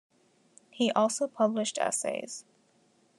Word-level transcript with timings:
He 0.71 0.91
also 0.93 1.27
published 1.27 1.77
essays. 1.77 2.43